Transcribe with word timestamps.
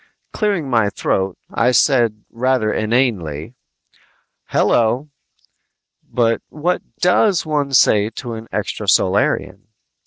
Clearing 0.33 0.67
my 0.67 0.89
throat, 0.89 1.37
I 1.53 1.69
said 1.69 2.23
rather 2.31 2.73
inanely, 2.73 3.53
"Hello!" 4.45 5.11
but 6.03 6.41
what 6.49 6.81
does 6.97 7.45
one 7.45 7.71
say 7.73 8.09
to 8.09 8.33
an 8.33 8.47
extrasolarian? 8.51 9.67